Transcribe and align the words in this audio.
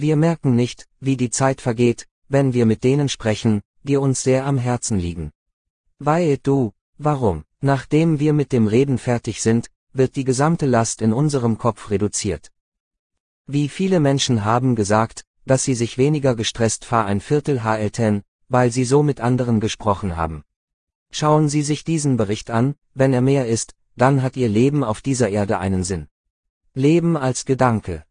Wir 0.00 0.14
merken 0.14 0.54
nicht, 0.54 0.86
wie 1.00 1.16
die 1.16 1.30
Zeit 1.30 1.60
vergeht, 1.60 2.06
wenn 2.28 2.52
wir 2.52 2.66
mit 2.66 2.84
denen 2.84 3.08
sprechen, 3.08 3.62
die 3.82 3.96
uns 3.96 4.22
sehr 4.22 4.46
am 4.46 4.56
Herzen 4.56 4.96
liegen. 4.96 5.32
Weil 5.98 6.38
du, 6.38 6.72
warum, 6.98 7.42
nachdem 7.60 8.20
wir 8.20 8.32
mit 8.32 8.52
dem 8.52 8.68
Reden 8.68 8.98
fertig 8.98 9.42
sind, 9.42 9.72
wird 9.92 10.14
die 10.14 10.22
gesamte 10.22 10.66
Last 10.66 11.02
in 11.02 11.12
unserem 11.12 11.58
Kopf 11.58 11.90
reduziert. 11.90 12.52
Wie 13.48 13.68
viele 13.68 13.98
Menschen 13.98 14.44
haben 14.44 14.76
gesagt, 14.76 15.24
dass 15.46 15.64
sie 15.64 15.74
sich 15.74 15.98
weniger 15.98 16.36
gestresst 16.36 16.84
fahr 16.84 17.04
ein 17.06 17.20
Viertel 17.20 17.58
HL10, 17.62 18.22
weil 18.48 18.70
sie 18.70 18.84
so 18.84 19.02
mit 19.02 19.20
anderen 19.20 19.58
gesprochen 19.58 20.16
haben. 20.16 20.44
Schauen 21.10 21.48
Sie 21.48 21.62
sich 21.62 21.82
diesen 21.82 22.16
Bericht 22.16 22.50
an, 22.50 22.76
wenn 22.94 23.12
er 23.12 23.22
mehr 23.22 23.48
ist, 23.48 23.74
dann 23.96 24.22
hat 24.22 24.36
Ihr 24.36 24.48
Leben 24.48 24.84
auf 24.84 25.00
dieser 25.00 25.28
Erde 25.28 25.58
einen 25.58 25.82
Sinn. 25.82 26.06
Leben 26.74 27.16
als 27.16 27.44
Gedanke. 27.46 28.04